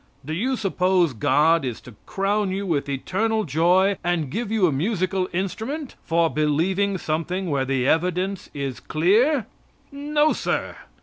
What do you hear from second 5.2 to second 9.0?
instrument for believing something where the evidence is